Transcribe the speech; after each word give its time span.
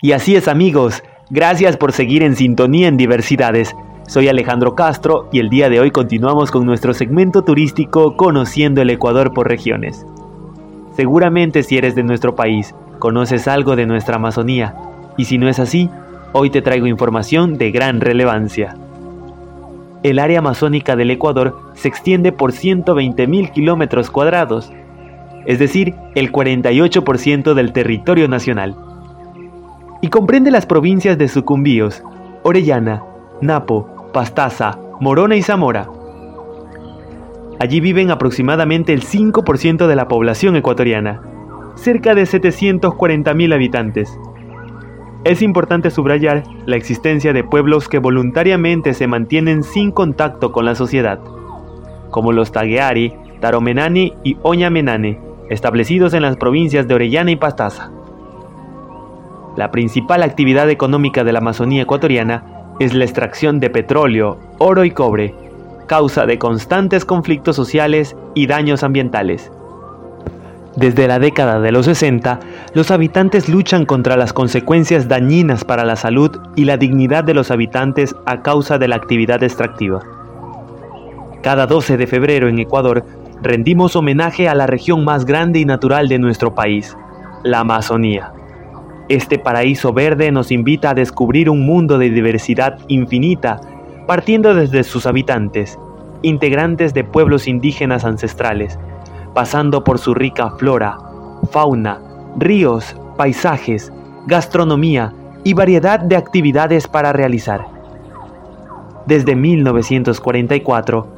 Y 0.00 0.12
así 0.12 0.36
es 0.36 0.46
amigos, 0.46 1.02
gracias 1.28 1.76
por 1.76 1.90
seguir 1.90 2.22
en 2.22 2.36
sintonía 2.36 2.86
en 2.86 2.96
diversidades. 2.96 3.74
Soy 4.06 4.28
Alejandro 4.28 4.76
Castro 4.76 5.28
y 5.32 5.40
el 5.40 5.48
día 5.48 5.68
de 5.68 5.80
hoy 5.80 5.90
continuamos 5.90 6.52
con 6.52 6.64
nuestro 6.64 6.94
segmento 6.94 7.42
turístico 7.42 8.16
Conociendo 8.16 8.80
el 8.80 8.90
Ecuador 8.90 9.34
por 9.34 9.48
regiones. 9.48 10.06
Seguramente 10.94 11.64
si 11.64 11.78
eres 11.78 11.96
de 11.96 12.04
nuestro 12.04 12.36
país, 12.36 12.76
conoces 13.00 13.48
algo 13.48 13.74
de 13.74 13.86
nuestra 13.86 14.16
Amazonía, 14.16 14.76
y 15.16 15.24
si 15.24 15.36
no 15.36 15.48
es 15.48 15.58
así, 15.58 15.90
hoy 16.32 16.50
te 16.50 16.62
traigo 16.62 16.86
información 16.86 17.58
de 17.58 17.72
gran 17.72 18.00
relevancia. 18.00 18.76
El 20.04 20.20
área 20.20 20.38
amazónica 20.38 20.94
del 20.94 21.10
Ecuador 21.10 21.58
se 21.74 21.88
extiende 21.88 22.30
por 22.30 22.52
120.000 22.52 23.50
kilómetros 23.50 24.12
cuadrados, 24.12 24.70
es 25.44 25.58
decir, 25.58 25.96
el 26.14 26.30
48% 26.30 27.54
del 27.54 27.72
territorio 27.72 28.28
nacional 28.28 28.76
y 30.00 30.08
comprende 30.08 30.50
las 30.50 30.66
provincias 30.66 31.18
de 31.18 31.28
Sucumbíos, 31.28 32.02
Orellana, 32.42 33.02
Napo, 33.40 34.10
Pastaza, 34.12 34.78
Morona 35.00 35.36
y 35.36 35.42
Zamora. 35.42 35.88
Allí 37.60 37.80
viven 37.80 38.10
aproximadamente 38.10 38.92
el 38.92 39.02
5% 39.02 39.86
de 39.86 39.96
la 39.96 40.06
población 40.06 40.54
ecuatoriana, 40.56 41.20
cerca 41.74 42.14
de 42.14 42.22
740.000 42.22 43.54
habitantes. 43.54 44.18
Es 45.24 45.42
importante 45.42 45.90
subrayar 45.90 46.44
la 46.66 46.76
existencia 46.76 47.32
de 47.32 47.42
pueblos 47.42 47.88
que 47.88 47.98
voluntariamente 47.98 48.94
se 48.94 49.08
mantienen 49.08 49.64
sin 49.64 49.90
contacto 49.90 50.52
con 50.52 50.64
la 50.64 50.76
sociedad, 50.76 51.18
como 52.10 52.32
los 52.32 52.52
Tagueari, 52.52 53.14
Taromenani 53.40 54.14
y 54.22 54.36
Oñamenane, 54.42 55.20
establecidos 55.50 56.14
en 56.14 56.22
las 56.22 56.36
provincias 56.36 56.86
de 56.86 56.94
Orellana 56.94 57.32
y 57.32 57.36
Pastaza. 57.36 57.90
La 59.58 59.72
principal 59.72 60.22
actividad 60.22 60.70
económica 60.70 61.24
de 61.24 61.32
la 61.32 61.40
Amazonía 61.40 61.82
ecuatoriana 61.82 62.44
es 62.78 62.94
la 62.94 63.02
extracción 63.02 63.58
de 63.58 63.70
petróleo, 63.70 64.38
oro 64.58 64.84
y 64.84 64.92
cobre, 64.92 65.34
causa 65.88 66.26
de 66.26 66.38
constantes 66.38 67.04
conflictos 67.04 67.56
sociales 67.56 68.14
y 68.36 68.46
daños 68.46 68.84
ambientales. 68.84 69.50
Desde 70.76 71.08
la 71.08 71.18
década 71.18 71.58
de 71.58 71.72
los 71.72 71.86
60, 71.86 72.38
los 72.72 72.92
habitantes 72.92 73.48
luchan 73.48 73.84
contra 73.84 74.16
las 74.16 74.32
consecuencias 74.32 75.08
dañinas 75.08 75.64
para 75.64 75.84
la 75.84 75.96
salud 75.96 76.38
y 76.54 76.64
la 76.64 76.76
dignidad 76.76 77.24
de 77.24 77.34
los 77.34 77.50
habitantes 77.50 78.14
a 78.26 78.42
causa 78.42 78.78
de 78.78 78.86
la 78.86 78.94
actividad 78.94 79.42
extractiva. 79.42 80.02
Cada 81.42 81.66
12 81.66 81.96
de 81.96 82.06
febrero 82.06 82.46
en 82.46 82.60
Ecuador 82.60 83.04
rendimos 83.42 83.96
homenaje 83.96 84.48
a 84.48 84.54
la 84.54 84.68
región 84.68 85.04
más 85.04 85.24
grande 85.24 85.58
y 85.58 85.64
natural 85.64 86.06
de 86.06 86.20
nuestro 86.20 86.54
país, 86.54 86.96
la 87.42 87.58
Amazonía. 87.58 88.34
Este 89.08 89.38
paraíso 89.38 89.94
verde 89.94 90.30
nos 90.30 90.50
invita 90.50 90.90
a 90.90 90.94
descubrir 90.94 91.48
un 91.48 91.64
mundo 91.64 91.96
de 91.96 92.10
diversidad 92.10 92.78
infinita, 92.88 93.58
partiendo 94.06 94.54
desde 94.54 94.84
sus 94.84 95.06
habitantes, 95.06 95.78
integrantes 96.20 96.92
de 96.92 97.04
pueblos 97.04 97.48
indígenas 97.48 98.04
ancestrales, 98.04 98.78
pasando 99.32 99.82
por 99.82 99.98
su 99.98 100.12
rica 100.12 100.50
flora, 100.58 100.98
fauna, 101.50 102.00
ríos, 102.36 102.96
paisajes, 103.16 103.90
gastronomía 104.26 105.14
y 105.42 105.54
variedad 105.54 106.00
de 106.00 106.16
actividades 106.16 106.86
para 106.86 107.14
realizar. 107.14 107.64
Desde 109.06 109.34
1944, 109.34 111.08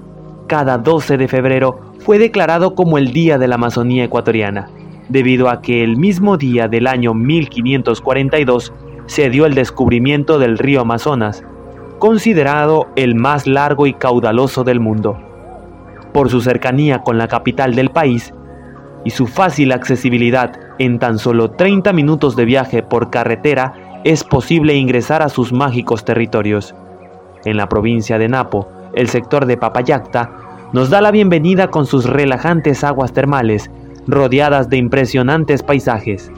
cada 0.46 0.78
12 0.78 1.16
de 1.16 1.27
febrero 1.27 1.80
fue 1.98 2.20
declarado 2.20 2.77
como 2.77 2.98
el 2.98 3.12
Día 3.12 3.36
de 3.36 3.48
la 3.48 3.56
Amazonía 3.56 4.05
Ecuatoriana 4.05 4.68
debido 5.11 5.50
a 5.50 5.61
que 5.61 5.84
el 5.84 5.97
mismo 5.97 6.36
día 6.36 6.69
del 6.69 6.86
año 6.86 7.14
1542 7.14 8.72
se 9.06 9.28
dio 9.28 9.44
el 9.44 9.55
descubrimiento 9.55 10.39
del 10.39 10.56
río 10.56 10.80
Amazonas, 10.80 11.44
considerado 11.98 12.89
el 12.97 13.17
más 13.17 13.47
largo 13.47 13.86
y 13.86 13.92
caudaloso 13.92 14.64
del 14.64 14.80
mundo. 14.80 15.19
Por 16.12 16.30
su 16.30 16.40
cercanía 16.40 17.01
con 17.01 17.18
la 17.18 17.29
capital 17.29 17.74
del 17.74 17.90
país 17.90 18.33
y 19.05 19.11
su 19.11 19.27
fácil 19.27 19.73
accesibilidad 19.73 20.52
en 20.79 20.98
tan 20.98 21.18
solo 21.18 21.51
30 21.51 21.92
minutos 21.92 22.36
de 22.36 22.45
viaje 22.45 22.83
por 22.83 23.11
carretera, 23.11 24.01
es 24.05 24.24
posible 24.24 24.74
ingresar 24.74 25.23
a 25.23 25.29
sus 25.29 25.52
mágicos 25.52 26.05
territorios. 26.05 26.74
En 27.45 27.57
la 27.57 27.68
provincia 27.68 28.18
de 28.18 28.29
Napo, 28.29 28.68
el 28.95 29.08
sector 29.08 29.46
de 29.46 29.57
Papayacta 29.57 30.33
nos 30.73 30.89
da 30.89 31.01
la 31.01 31.11
bienvenida 31.11 31.68
con 31.68 31.86
sus 31.86 32.07
relajantes 32.07 32.84
aguas 32.84 33.13
termales 33.13 33.70
rodeadas 34.10 34.68
de 34.68 34.76
impresionantes 34.76 35.62
paisajes. 35.62 36.30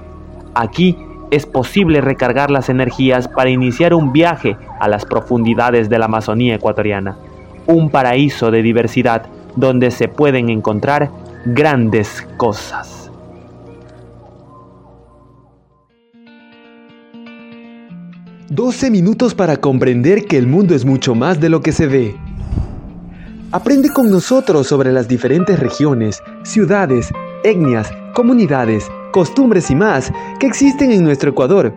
Aquí 0.55 0.97
es 1.31 1.47
posible 1.47 2.01
recargar 2.01 2.51
las 2.51 2.69
energías 2.69 3.27
para 3.27 3.51
iniciar 3.51 3.95
un 3.95 4.13
viaje 4.13 4.57
a 4.81 4.89
las 4.89 5.07
profundidades 5.07 5.89
de 5.89 5.99
la 5.99 6.05
Amazonía 6.05 6.55
ecuatoriana, 6.55 7.17
un 7.67 7.91
paraíso 7.91 8.51
de 8.51 8.63
diversidad 8.63 9.27
donde 9.57 9.91
se 9.91 10.09
pueden 10.09 10.51
encontrar 10.51 11.11
grandes 11.47 12.27
cosas. 12.37 13.11
Doce 18.49 18.91
minutos 18.91 19.35
para 19.35 19.57
comprender 19.57 20.27
que 20.27 20.37
el 20.37 20.47
mundo 20.47 20.75
es 20.75 20.85
mucho 20.85 21.15
más 21.15 21.41
de 21.41 21.49
lo 21.49 21.63
que 21.63 21.73
se 21.73 21.87
ve. 21.87 22.15
Aprende 23.51 23.89
con 23.89 24.11
nosotros 24.11 24.67
sobre 24.67 24.93
las 24.93 25.09
diferentes 25.09 25.59
regiones, 25.59 26.23
ciudades, 26.43 27.11
etnias, 27.45 27.93
comunidades, 28.15 28.91
costumbres 29.13 29.71
y 29.71 29.75
más 29.75 30.13
que 30.39 30.47
existen 30.47 30.93
en 30.93 31.05
nuestro 31.05 31.31
Ecuador. 31.31 31.75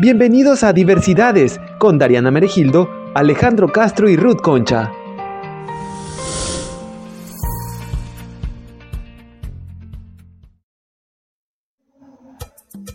Bienvenidos 0.00 0.62
a 0.62 0.72
Diversidades 0.72 1.60
con 1.78 1.98
Dariana 1.98 2.30
Meregildo, 2.30 2.90
Alejandro 3.14 3.68
Castro 3.68 4.08
y 4.08 4.16
Ruth 4.16 4.40
Concha. 4.40 4.92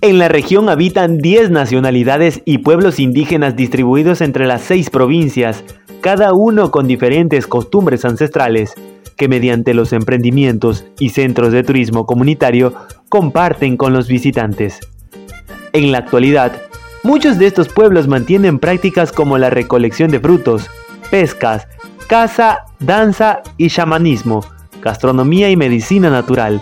En 0.03 0.17
la 0.17 0.29
región 0.29 0.67
habitan 0.67 1.19
10 1.19 1.51
nacionalidades 1.51 2.41
y 2.43 2.59
pueblos 2.59 2.99
indígenas 2.99 3.55
distribuidos 3.55 4.21
entre 4.21 4.47
las 4.47 4.61
seis 4.63 4.89
provincias, 4.89 5.63
cada 6.01 6.33
uno 6.33 6.71
con 6.71 6.87
diferentes 6.87 7.45
costumbres 7.45 8.03
ancestrales 8.03 8.73
que 9.17 9.27
mediante 9.27 9.73
los 9.73 9.93
emprendimientos 9.93 10.85
y 10.99 11.09
centros 11.09 11.51
de 11.51 11.63
turismo 11.63 12.05
comunitario 12.05 12.73
comparten 13.09 13.77
con 13.77 13.93
los 13.93 14.07
visitantes. 14.07 14.79
En 15.73 15.91
la 15.91 15.99
actualidad, 15.99 16.61
muchos 17.03 17.37
de 17.37 17.47
estos 17.47 17.69
pueblos 17.69 18.07
mantienen 18.07 18.59
prácticas 18.59 19.11
como 19.11 19.37
la 19.37 19.49
recolección 19.49 20.11
de 20.11 20.19
frutos, 20.19 20.69
pescas, 21.09 21.67
caza, 22.07 22.65
danza 22.79 23.41
y 23.57 23.69
chamanismo, 23.69 24.43
gastronomía 24.81 25.49
y 25.49 25.55
medicina 25.55 26.09
natural. 26.09 26.61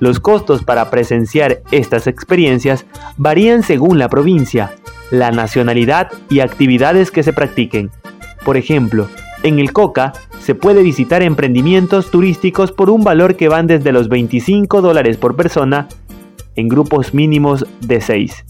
Los 0.00 0.20
costos 0.20 0.62
para 0.62 0.90
presenciar 0.90 1.62
estas 1.72 2.06
experiencias 2.06 2.86
varían 3.16 3.62
según 3.62 3.98
la 3.98 4.08
provincia, 4.08 4.72
la 5.10 5.30
nacionalidad 5.30 6.08
y 6.30 6.40
actividades 6.40 7.10
que 7.10 7.22
se 7.22 7.32
practiquen. 7.32 7.90
Por 8.44 8.56
ejemplo, 8.56 9.08
en 9.42 9.58
el 9.58 9.72
Coca 9.72 10.12
se 10.40 10.54
puede 10.54 10.82
visitar 10.82 11.22
emprendimientos 11.22 12.10
turísticos 12.10 12.72
por 12.72 12.90
un 12.90 13.04
valor 13.04 13.36
que 13.36 13.48
van 13.48 13.66
desde 13.66 13.92
los 13.92 14.08
25 14.08 14.80
dólares 14.80 15.16
por 15.16 15.36
persona 15.36 15.88
en 16.56 16.68
grupos 16.68 17.14
mínimos 17.14 17.66
de 17.80 18.00
6. 18.00 18.44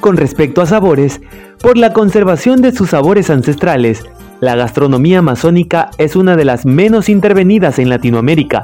Con 0.00 0.16
respecto 0.16 0.62
a 0.62 0.66
sabores, 0.66 1.20
por 1.60 1.76
la 1.76 1.92
conservación 1.92 2.62
de 2.62 2.72
sus 2.72 2.90
sabores 2.90 3.30
ancestrales, 3.30 4.04
la 4.40 4.56
gastronomía 4.56 5.18
amazónica 5.18 5.90
es 5.98 6.16
una 6.16 6.36
de 6.36 6.46
las 6.46 6.64
menos 6.64 7.08
intervenidas 7.08 7.78
en 7.78 7.90
Latinoamérica. 7.90 8.62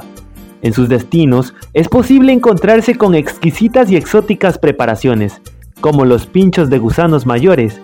En 0.63 0.73
sus 0.73 0.89
destinos 0.89 1.53
es 1.73 1.87
posible 1.87 2.33
encontrarse 2.33 2.95
con 2.95 3.13
exquisitas 3.13 3.91
y 3.91 3.95
exóticas 3.95 4.57
preparaciones, 4.57 5.41
como 5.79 6.05
los 6.05 6.25
pinchos 6.25 6.71
de 6.71 6.79
gusanos 6.79 7.27
mayores, 7.27 7.79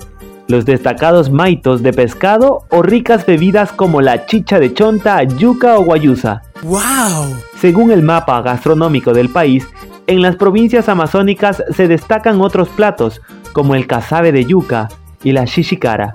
los 0.48 0.66
destacados 0.66 1.30
maitos 1.30 1.84
de 1.84 1.94
pescado 1.94 2.66
o 2.70 2.82
ricas 2.82 3.26
bebidas 3.26 3.72
como 3.72 4.02
la 4.02 4.26
chicha 4.26 4.60
de 4.60 4.74
chonta, 4.74 5.24
yuca 5.24 5.78
o 5.78 5.84
guayusa. 5.84 6.42
¡Wow! 6.64 7.36
Según 7.60 7.92
el 7.92 8.04
mapa 8.04 8.42
gastronómico 8.42 9.14
del 9.14 9.30
país, 9.30 9.68
en 10.08 10.22
las 10.22 10.36
provincias 10.36 10.90
amazónicas 10.90 11.64
se 11.72 11.88
destacan 11.88 12.42
otros 12.42 12.70
platos 12.70 13.22
como 13.54 13.76
el 13.76 13.88
cazabe 13.88 14.32
de 14.32 14.46
yuca 14.46 14.90
y 15.24 15.32
la 15.32 15.46
shishikara. 15.46 16.14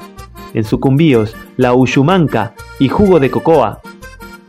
En 0.55 0.65
Sucumbíos, 0.65 1.35
la 1.57 1.73
ushumanca 1.75 2.53
y 2.79 2.89
jugo 2.89 3.21
de 3.21 3.31
cocoa. 3.31 3.81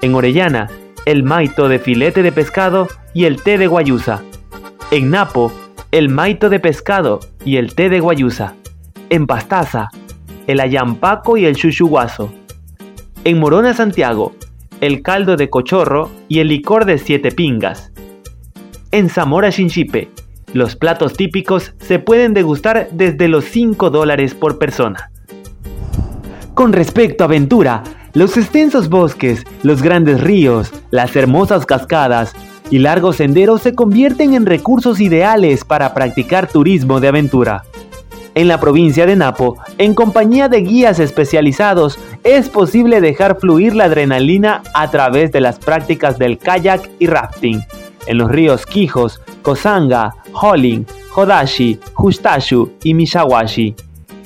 En 0.02 0.16
Orellana, 0.16 0.70
el 1.06 1.24
maito 1.24 1.70
de 1.70 1.80
filete 1.80 2.22
de 2.22 2.32
pescado 2.32 2.88
y 3.14 3.26
el 3.26 3.42
té 3.42 3.58
de 3.58 3.68
guayusa. 3.68 4.22
En 4.92 5.10
Napo, 5.10 5.52
el 5.92 6.10
maito 6.10 6.50
de 6.50 6.60
pescado 6.60 7.20
y 7.46 7.58
el 7.58 7.76
té 7.76 7.90
de 7.90 8.00
guayusa 8.00 8.56
en 9.10 9.28
Pastaza, 9.28 9.90
el 10.48 10.60
ayampaco 10.60 11.38
y 11.38 11.46
el 11.46 11.56
chuchuguazo. 11.56 12.32
En 13.24 13.40
Morona, 13.40 13.74
Santiago, 13.74 14.34
el 14.82 15.02
caldo 15.02 15.36
de 15.36 15.50
cochorro 15.50 16.10
y 16.28 16.40
el 16.40 16.48
licor 16.48 16.86
de 16.86 16.98
siete 16.98 17.32
pingas. 17.32 17.92
En 18.92 19.10
Zamora, 19.10 19.52
Chinchipe, 19.52 20.10
Los 20.54 20.76
platos 20.76 21.14
típicos 21.14 21.74
se 21.78 22.00
pueden 22.00 22.34
degustar 22.34 22.90
desde 22.92 23.28
los 23.28 23.46
5 23.46 23.92
dólares 23.92 24.34
por 24.34 24.58
persona. 24.58 25.12
Con 26.56 26.74
respecto 26.74 27.24
a 27.24 27.28
aventura, 27.28 27.84
los 28.14 28.36
extensos 28.36 28.90
bosques, 28.90 29.46
los 29.62 29.84
grandes 29.84 30.22
ríos, 30.22 30.74
las 30.90 31.16
hermosas 31.16 31.68
cascadas 31.68 32.34
y 32.72 32.80
largos 32.80 33.18
senderos 33.18 33.62
se 33.62 33.76
convierten 33.76 34.34
en 34.34 34.48
recursos 34.48 35.00
ideales 35.00 35.64
para 35.64 35.94
practicar 35.94 36.48
turismo 36.48 37.00
de 37.00 37.10
aventura. 37.10 37.64
En 38.36 38.48
la 38.48 38.60
provincia 38.60 39.06
de 39.06 39.16
Napo, 39.16 39.58
en 39.78 39.96
compañía 39.96 40.50
de 40.50 40.62
guías 40.62 41.00
especializados, 41.00 42.00
es 42.24 42.50
posible 42.50 43.02
dejar 43.02 43.40
fluir 43.40 43.76
la 43.76 43.86
adrenalina 43.86 44.62
a 44.74 44.90
través 44.92 45.32
de 45.32 45.42
las 45.42 45.60
prácticas 45.60 46.20
del 46.20 46.38
kayak 46.38 46.90
y 47.00 47.08
rafting 47.08 47.62
en 48.10 48.18
los 48.18 48.32
ríos 48.32 48.66
Quijos, 48.66 49.22
Kosanga, 49.44 50.16
Holling, 50.34 50.86
Hodashi, 51.16 51.80
Justashu 51.94 52.72
y 52.84 52.96
Mishawashi, 52.96 53.76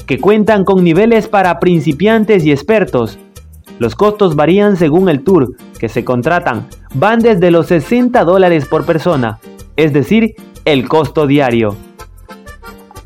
que 0.08 0.20
cuentan 0.20 0.64
con 0.64 0.84
niveles 0.84 1.28
para 1.28 1.60
principiantes 1.60 2.46
y 2.46 2.52
expertos. 2.52 3.20
Los 3.80 3.96
costos 3.96 4.36
varían 4.36 4.78
según 4.78 5.10
el 5.10 5.24
tour 5.24 5.56
que 5.80 5.90
se 5.90 6.06
contratan, 6.06 6.68
van 6.94 7.20
desde 7.20 7.52
los 7.52 7.68
60 7.68 8.24
dólares 8.24 8.66
por 8.66 8.86
persona, 8.86 9.40
es 9.76 9.92
decir, 9.92 10.36
el 10.64 10.88
costo 10.88 11.28
diario. 11.28 11.76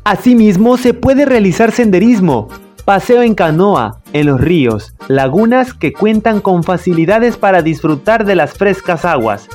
Asimismo, 0.08 0.78
se 0.78 0.94
puede 0.94 1.26
realizar 1.26 1.70
senderismo, 1.70 2.48
paseo 2.86 3.20
en 3.20 3.34
canoa 3.34 4.00
en 4.14 4.24
los 4.24 4.40
ríos, 4.40 4.94
lagunas 5.06 5.74
que 5.74 5.92
cuentan 5.92 6.40
con 6.40 6.64
facilidades 6.64 7.36
para 7.36 7.60
disfrutar 7.60 8.24
de 8.24 8.34
las 8.34 8.54
frescas 8.54 9.04
aguas, 9.04 9.50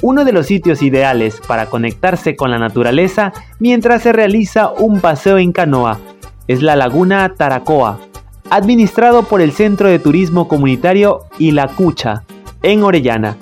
uno 0.00 0.24
de 0.24 0.32
los 0.32 0.46
sitios 0.46 0.80
ideales 0.80 1.42
para 1.46 1.66
conectarse 1.66 2.36
con 2.36 2.50
la 2.50 2.58
naturaleza 2.58 3.34
mientras 3.58 4.00
se 4.00 4.14
realiza 4.14 4.70
un 4.70 5.02
paseo 5.02 5.36
en 5.36 5.52
canoa 5.52 5.98
es 6.46 6.62
la 6.62 6.74
Laguna 6.74 7.34
Taracoa, 7.36 7.98
administrado 8.48 9.24
por 9.24 9.42
el 9.42 9.52
Centro 9.52 9.90
de 9.90 9.98
Turismo 9.98 10.48
Comunitario 10.48 11.26
Ilacucha, 11.38 12.24
en 12.62 12.82
Orellana. 12.82 13.36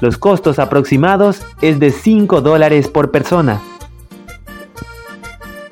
Los 0.00 0.16
costos 0.16 0.60
aproximados 0.60 1.42
es 1.60 1.80
de 1.80 1.90
5 1.90 2.40
dólares 2.40 2.86
por 2.86 3.10
persona. 3.10 3.60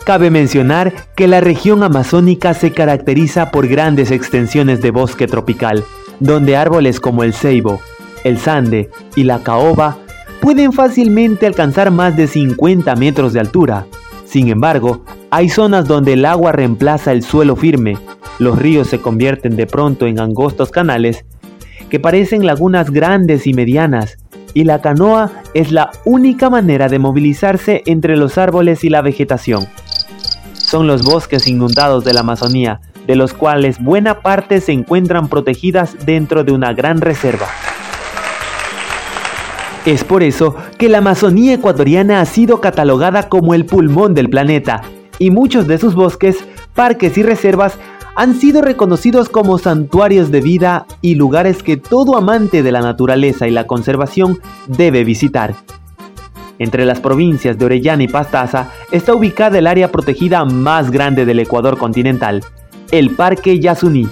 Cabe 0.05 0.31
mencionar 0.31 0.93
que 1.15 1.29
la 1.29 1.41
región 1.41 1.85
amazónica 1.85 2.55
se 2.55 2.73
caracteriza 2.73 3.53
por 3.53 3.69
grandes 3.69 4.11
extensiones 4.11 4.83
de 4.83 4.91
bosque 4.91 5.29
tropical, 5.29 5.85
donde 6.19 6.57
árboles 6.57 6.99
como 6.99 7.23
el 7.23 7.33
ceibo, 7.33 7.81
el 8.25 8.37
sande 8.39 8.91
y 9.15 9.23
la 9.23 9.45
caoba 9.45 9.99
pueden 10.41 10.73
fácilmente 10.73 11.47
alcanzar 11.47 11.93
más 11.93 12.17
de 12.17 12.27
50 12.27 12.97
metros 12.97 13.33
de 13.33 13.41
altura. 13.41 13.87
Sin 14.25 14.49
embargo, 14.49 15.05
hay 15.31 15.49
zonas 15.49 15.87
donde 15.87 16.15
el 16.15 16.25
agua 16.25 16.51
reemplaza 16.51 17.13
el 17.13 17.23
suelo 17.23 17.55
firme, 17.55 17.97
los 18.41 18.59
ríos 18.59 18.89
se 18.89 18.99
convierten 18.99 19.55
de 19.55 19.69
pronto 19.69 20.07
en 20.09 20.19
angostos 20.19 20.73
canales 20.73 21.25
que 21.91 22.01
parecen 22.01 22.45
lagunas 22.45 22.91
grandes 22.91 23.47
y 23.47 23.55
medianas, 23.55 24.19
y 24.53 24.65
la 24.65 24.81
canoa 24.81 25.31
es 25.55 25.71
la 25.71 25.91
única 26.05 26.51
manera 26.51 26.89
de 26.89 26.99
movilizarse 26.99 27.83
entre 27.87 28.17
los 28.17 28.37
árboles 28.37 28.83
y 28.83 28.89
la 28.89 29.01
vegetación. 29.01 29.67
Son 30.73 30.87
los 30.87 31.03
bosques 31.03 31.47
inundados 31.49 32.03
de 32.03 32.15
la 32.15 32.21
Amazonía, 32.21 32.81
de 33.07 33.15
los 33.15 33.35
cuales 33.35 33.79
buena 33.79 34.23
parte 34.23 34.59
se 34.63 34.73
encuentran 34.73 35.29
protegidas 35.29 36.07
dentro 36.07 36.45
de 36.45 36.53
una 36.53 36.73
gran 36.73 37.03
reserva. 37.03 37.47
Es 39.85 40.03
por 40.03 40.23
eso 40.23 40.57
que 40.79 40.89
la 40.89 40.97
Amazonía 40.97 41.53
ecuatoriana 41.53 42.23
ha 42.23 42.25
sido 42.25 42.63
catalogada 42.63 43.29
como 43.29 43.53
el 43.53 43.67
pulmón 43.67 44.15
del 44.15 44.31
planeta 44.31 44.81
y 45.19 45.31
muchos 45.31 45.67
de 45.67 45.77
sus 45.77 45.95
bosques, 45.95 46.43
parques 46.73 47.19
y 47.19 47.23
reservas 47.23 47.77
han 48.17 48.35
sido 48.35 48.63
reconocidos 48.63 49.29
como 49.29 49.59
santuarios 49.59 50.31
de 50.31 50.41
vida 50.41 50.87
y 51.03 51.17
lugares 51.17 51.63
que 51.63 51.77
todo 51.77 52.17
amante 52.17 52.63
de 52.63 52.73
la 52.73 52.81
naturaleza 52.81 53.47
y 53.47 53.51
la 53.51 53.67
conservación 53.67 54.41
debe 54.69 55.05
visitar. 55.05 55.55
Entre 56.59 56.85
las 56.85 57.01
provincias 57.01 57.59
de 57.59 57.65
Orellana 57.65 58.05
y 58.05 58.09
Pastaza 58.09 58.71
está 58.91 59.15
ubicada 59.15 59.59
el 59.59 59.67
área 59.67 59.91
protegida 59.91 60.45
más 60.45 60.91
grande 60.91 61.25
del 61.25 61.41
Ecuador 61.41 61.79
continental, 61.79 62.45
el 62.91 63.11
Parque 63.11 63.59
Yasuní, 63.59 64.09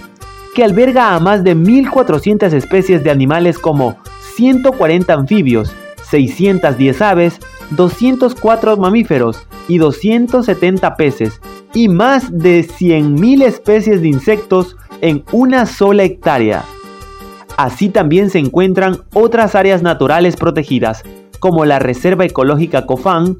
que 0.54 0.64
alberga 0.64 1.14
a 1.14 1.20
más 1.20 1.44
de 1.44 1.56
1.400 1.56 2.52
especies 2.52 3.04
de 3.04 3.10
animales 3.10 3.58
como 3.58 3.98
140 4.34 5.12
anfibios, 5.12 5.72
610 6.10 7.02
aves, 7.02 7.38
204 7.70 8.76
mamíferos 8.76 9.46
y 9.68 9.78
270 9.78 10.96
peces, 10.96 11.40
y 11.72 11.88
más 11.88 12.36
de 12.36 12.66
100.000 12.66 13.44
especies 13.44 14.02
de 14.02 14.08
insectos 14.08 14.76
en 15.00 15.22
una 15.30 15.66
sola 15.66 16.02
hectárea. 16.02 16.64
Así 17.56 17.90
también 17.90 18.30
se 18.30 18.38
encuentran 18.38 19.02
otras 19.12 19.54
áreas 19.54 19.82
naturales 19.82 20.36
protegidas, 20.36 21.04
como 21.40 21.64
la 21.64 21.78
Reserva 21.78 22.24
Ecológica 22.24 22.86
Cofán, 22.86 23.36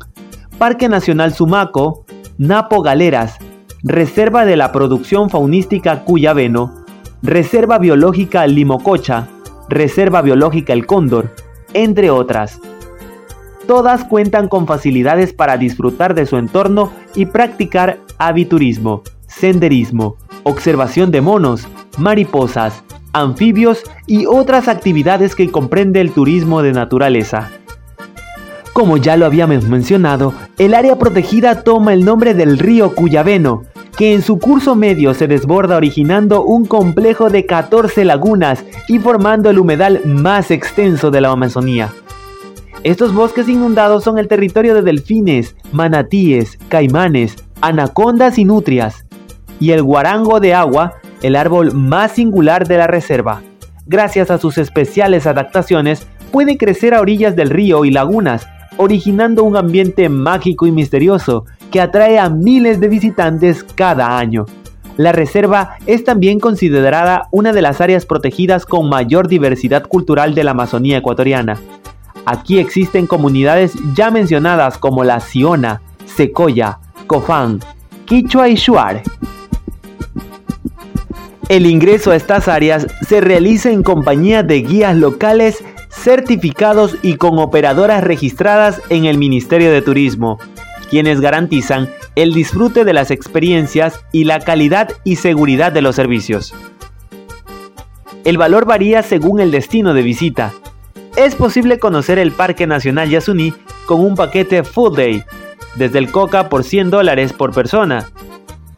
Parque 0.59 0.89
Nacional 0.89 1.33
Sumaco, 1.33 2.05
Napo 2.39 2.83
Galeras, 2.83 3.39
Reserva 3.83 4.45
de 4.45 4.57
la 4.57 4.73
Producción 4.73 5.31
Faunística 5.31 6.05
Cuyabeno, 6.05 6.75
Reserva 7.23 7.79
Biológica 7.79 8.47
Limococha, 8.47 9.29
Reserva 9.69 10.23
Biológica 10.23 10.73
El 10.73 10.87
Cóndor, 10.87 11.35
entre 11.75 12.11
otras. 12.11 12.61
Todas 13.67 14.05
cuentan 14.05 14.49
con 14.49 14.67
facilidades 14.67 15.33
para 15.33 15.57
disfrutar 15.57 16.15
de 16.15 16.27
su 16.27 16.37
entorno 16.37 16.93
y 17.15 17.27
practicar 17.27 18.01
aviturismo, 18.19 19.03
senderismo, 19.27 20.17
observación 20.43 21.11
de 21.11 21.21
monos, 21.21 21.69
mariposas, 21.99 22.83
anfibios 23.13 23.83
y 24.07 24.27
otras 24.27 24.69
actividades 24.69 25.35
que 25.35 25.51
comprende 25.51 26.01
el 26.01 26.13
turismo 26.13 26.63
de 26.63 26.73
naturaleza. 26.73 27.51
Como 28.81 28.97
ya 28.97 29.19
lo 29.19 29.27
habíamos 29.27 29.65
mencionado, 29.65 30.33
el 30.57 30.73
área 30.73 30.97
protegida 30.97 31.65
toma 31.65 31.93
el 31.93 32.03
nombre 32.03 32.33
del 32.33 32.59
río 32.59 32.95
Cuyabeno, 32.95 33.65
que 33.99 34.15
en 34.15 34.23
su 34.23 34.39
curso 34.39 34.75
medio 34.75 35.13
se 35.13 35.29
desborda 35.29 35.77
originando 35.77 36.43
un 36.45 36.65
complejo 36.65 37.29
de 37.29 37.45
14 37.45 38.07
lagunas 38.07 38.65
y 38.89 38.99
formando 38.99 39.51
el 39.51 39.59
humedal 39.59 40.01
más 40.07 40.51
extenso 40.51 41.11
de 41.11 41.21
la 41.21 41.29
Amazonía. 41.29 41.93
Estos 42.83 43.13
bosques 43.13 43.51
inundados 43.51 44.03
son 44.03 44.19
el 44.19 44.29
territorio 44.29 44.75
de 44.75 44.81
delfines, 44.81 45.57
manatíes, 45.73 46.59
caimanes, 46.71 47.37
anacondas 47.61 48.39
y 48.39 48.47
nutrias, 48.47 49.05
y 49.61 49.73
el 49.73 49.83
guarango 49.83 50.41
de 50.41 50.55
agua, 50.55 50.95
el 51.21 51.37
árbol 51.37 51.75
más 51.75 52.13
singular 52.13 52.67
de 52.67 52.79
la 52.79 52.87
reserva. 52.87 53.43
Gracias 53.85 54.31
a 54.31 54.39
sus 54.39 54.57
especiales 54.57 55.27
adaptaciones, 55.27 56.07
puede 56.33 56.57
crecer 56.57 56.95
a 56.95 57.03
orillas 57.03 57.37
del 57.37 57.51
río 57.51 57.85
y 57.85 57.91
lagunas, 57.91 58.47
originando 58.81 59.45
un 59.45 59.59
ambiente 59.59 60.09
mágico 60.09 60.67
y 60.67 60.73
misterioso 60.73 61.45
que 61.71 61.83
atrae 61.83 62.19
a 62.19 62.31
miles 62.31 62.81
de 62.81 62.89
visitantes 62.89 63.63
cada 63.63 64.17
año. 64.19 64.47
La 64.97 65.13
reserva 65.13 65.77
es 65.85 66.03
también 66.03 66.41
considerada 66.41 67.29
una 67.31 67.53
de 67.53 67.61
las 67.61 67.83
áreas 67.83 68.07
protegidas 68.07 68.65
con 68.65 68.89
mayor 68.89 69.29
diversidad 69.29 69.87
cultural 69.87 70.35
de 70.35 70.45
la 70.45 70.53
Amazonía 70.53 70.97
ecuatoriana. 70.97 71.61
Aquí 72.25 72.59
existen 72.59 73.07
comunidades 73.07 73.75
ya 73.95 74.11
mencionadas 74.11 74.79
como 74.79 75.05
la 75.05 75.21
Siona, 75.21 75.83
Secoya, 76.07 76.79
Cofán, 77.07 77.61
Quichua 78.07 78.49
y 78.49 78.55
Shuar. 78.55 79.03
El 81.51 81.67
ingreso 81.67 82.13
a 82.13 82.17
estas 82.17 82.49
áreas 82.49 82.87
se 83.07 83.21
realiza 83.21 83.71
en 83.71 83.83
compañía 83.83 84.43
de 84.43 84.63
guías 84.63 84.97
locales 84.97 85.63
certificados 86.01 86.97
y 87.03 87.17
con 87.17 87.39
operadoras 87.39 88.03
registradas 88.03 88.81
en 88.89 89.05
el 89.05 89.19
Ministerio 89.19 89.71
de 89.71 89.83
Turismo, 89.83 90.39
quienes 90.89 91.21
garantizan 91.21 91.89
el 92.17 92.33
disfrute 92.35 92.85
de 92.85 92.93
las 92.93 93.11
experiencias 93.11 94.01
y 94.13 94.25
la 94.25 94.41
calidad 94.41 94.89
y 95.05 95.17
seguridad 95.17 95.73
de 95.73 95.83
los 95.83 95.97
servicios. 95.97 96.55
El 98.25 98.39
valor 98.39 98.67
varía 98.67 99.03
según 99.03 99.41
el 99.41 99.51
destino 99.51 99.95
de 99.95 100.03
visita. 100.03 100.53
Es 101.17 101.35
posible 101.35 101.79
conocer 101.79 102.19
el 102.19 102.33
Parque 102.33 102.67
Nacional 102.67 103.09
Yasuní 103.09 103.55
con 103.87 104.01
un 104.01 104.15
paquete 104.15 104.65
Full 104.65 104.95
Day, 104.95 105.25
desde 105.77 105.99
el 105.99 106.11
Coca 106.11 106.49
por 106.49 106.65
100 106.65 106.91
dólares 106.91 107.33
por 107.33 107.53
persona. 107.53 108.11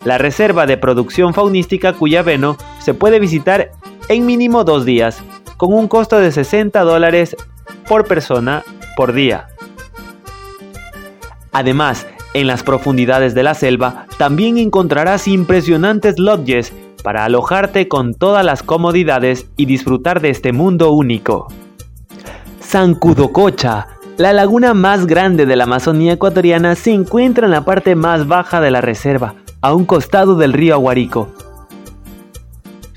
La 0.04 0.18
reserva 0.18 0.66
de 0.66 0.76
producción 0.76 1.34
faunística 1.34 1.92
Cuyabeno 1.92 2.56
se 2.80 2.94
puede 2.94 3.20
visitar 3.20 3.70
en 4.08 4.26
mínimo 4.26 4.64
dos 4.64 4.84
días, 4.84 5.22
con 5.62 5.75
un 5.75 5.87
costo 5.87 6.19
de 6.19 6.33
60 6.33 6.81
dólares 6.81 7.37
por 7.88 8.04
persona 8.09 8.64
por 8.97 9.12
día. 9.12 9.47
Además, 11.52 12.04
en 12.35 12.49
las 12.49 12.64
profundidades 12.64 13.33
de 13.33 13.45
la 13.45 13.54
selva 13.54 14.07
también 14.19 14.59
encontrarás 14.59 15.28
impresionantes 15.28 16.19
lodges 16.19 16.73
para 17.04 17.25
alojarte 17.25 17.87
con 17.87 18.14
todas 18.14 18.45
las 18.45 18.64
comodidades 18.64 19.47
y 19.57 19.66
disfrutar 19.66 20.21
de 20.21 20.31
este 20.31 20.52
mundo 20.52 20.90
único. 20.90 21.47
San 22.59 22.97
Cudococha, 22.97 23.87
La 24.16 24.33
laguna 24.33 24.75
más 24.75 25.07
grande 25.07 25.47
de 25.47 25.54
la 25.54 25.62
Amazonía 25.62 26.14
ecuatoriana 26.14 26.75
se 26.75 26.90
encuentra 26.90 27.45
en 27.47 27.52
la 27.52 27.64
parte 27.64 27.95
más 27.95 28.26
baja 28.26 28.61
de 28.61 28.73
la 28.73 28.81
reserva, 28.81 29.37
a 29.61 29.75
un 29.75 29.85
costado 29.85 30.35
del 30.35 30.54
río 30.54 30.75
Aguarico. 30.75 31.28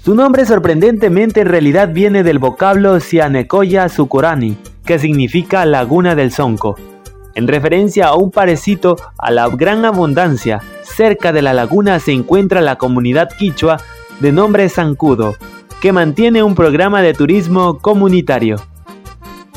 Su 0.06 0.14
nombre 0.14 0.46
sorprendentemente 0.46 1.42
en 1.42 1.48
realidad 1.48 1.90
viene 1.92 2.22
del 2.22 2.38
vocablo 2.38 3.00
Cianecoya 3.00 3.90
Sucorani, 3.90 4.56
que 4.86 5.00
significa 5.00 5.66
laguna 5.66 6.14
del 6.14 6.32
Sonco, 6.32 6.76
en 7.34 7.48
referencia 7.48 8.10
a 8.10 8.16
un 8.16 8.30
parecito 8.30 8.98
a 9.18 9.32
la 9.32 9.50
gran 9.50 9.84
abundancia. 9.84 10.62
Cerca 10.84 11.34
de 11.34 11.42
la 11.42 11.56
laguna 11.56 12.00
se 12.00 12.12
encuentra 12.12 12.62
la 12.62 12.76
comunidad 12.76 13.30
quichua 13.36 13.78
de 14.20 14.32
nombre 14.32 14.70
Zancudo, 14.70 15.38
que 15.82 15.92
mantiene 15.92 16.44
un 16.44 16.54
programa 16.54 17.02
de 17.02 17.16
turismo 17.16 17.80
comunitario. 17.80 18.58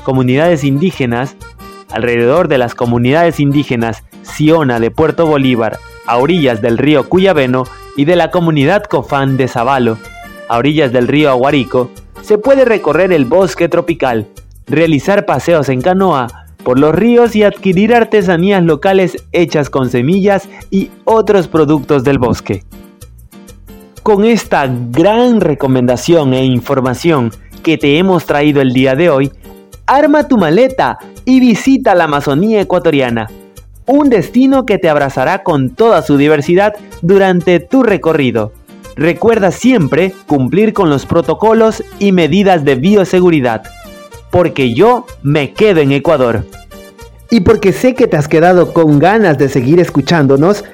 Comunidades 0.02 0.64
indígenas 0.64 1.36
alrededor 1.90 2.48
de 2.48 2.56
las 2.56 2.74
comunidades 2.74 3.38
indígenas 3.38 4.02
Siona 4.22 4.80
de 4.80 4.90
Puerto 4.90 5.26
Bolívar, 5.26 5.78
a 6.06 6.16
orillas 6.16 6.62
del 6.62 6.78
río 6.78 7.06
Cuyabeno, 7.06 7.64
y 7.96 8.06
de 8.06 8.16
la 8.16 8.30
comunidad 8.30 8.84
Cofán 8.84 9.36
de 9.36 9.48
Zabalo, 9.48 9.98
a 10.48 10.58
orillas 10.58 10.92
del 10.92 11.08
río 11.08 11.30
Aguarico, 11.30 11.90
se 12.22 12.38
puede 12.38 12.64
recorrer 12.64 13.12
el 13.12 13.24
bosque 13.24 13.68
tropical, 13.68 14.26
realizar 14.66 15.26
paseos 15.26 15.68
en 15.68 15.80
canoa 15.80 16.46
por 16.62 16.78
los 16.78 16.94
ríos 16.94 17.34
y 17.36 17.44
adquirir 17.44 17.94
artesanías 17.94 18.62
locales 18.62 19.24
hechas 19.32 19.70
con 19.70 19.88
semillas 19.88 20.48
y 20.70 20.90
otros 21.04 21.48
productos 21.48 22.04
del 22.04 22.18
bosque. 22.18 22.64
Con 24.02 24.24
esta 24.24 24.66
gran 24.66 25.40
recomendación 25.40 26.34
e 26.34 26.44
información 26.44 27.30
que 27.62 27.78
te 27.78 27.98
hemos 27.98 28.26
traído 28.26 28.60
el 28.60 28.72
día 28.72 28.94
de 28.94 29.10
hoy, 29.10 29.32
arma 29.86 30.28
tu 30.28 30.36
maleta 30.36 30.98
y 31.24 31.40
visita 31.40 31.94
la 31.94 32.04
Amazonía 32.04 32.60
ecuatoriana, 32.60 33.28
un 33.86 34.10
destino 34.10 34.66
que 34.66 34.78
te 34.78 34.88
abrazará 34.88 35.42
con 35.42 35.70
toda 35.70 36.02
su 36.02 36.16
diversidad 36.16 36.74
durante 37.00 37.60
tu 37.60 37.82
recorrido. 37.82 38.52
Recuerda 38.98 39.52
siempre 39.52 40.12
cumplir 40.26 40.72
con 40.72 40.90
los 40.90 41.06
protocolos 41.06 41.84
y 42.00 42.10
medidas 42.10 42.64
de 42.64 42.74
bioseguridad, 42.74 43.62
porque 44.32 44.74
yo 44.74 45.06
me 45.22 45.52
quedo 45.52 45.80
en 45.80 45.92
Ecuador. 45.92 46.44
Y 47.30 47.42
porque 47.42 47.72
sé 47.72 47.94
que 47.94 48.08
te 48.08 48.16
has 48.16 48.26
quedado 48.26 48.72
con 48.72 48.98
ganas 48.98 49.38
de 49.38 49.48
seguir 49.48 49.78
escuchándonos, 49.78 50.64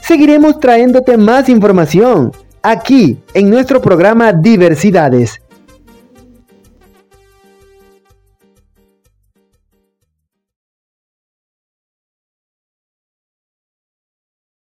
seguiremos 0.00 0.60
trayéndote 0.60 1.16
más 1.16 1.48
información 1.48 2.30
aquí 2.62 3.18
en 3.34 3.50
nuestro 3.50 3.82
programa 3.82 4.32
Diversidades 4.32 5.40